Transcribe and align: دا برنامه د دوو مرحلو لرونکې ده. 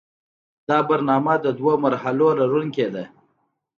دا 0.67 0.77
برنامه 0.89 1.33
د 1.45 1.47
دوو 1.57 1.73
مرحلو 1.85 2.27
لرونکې 2.39 2.87
ده. 2.93 3.03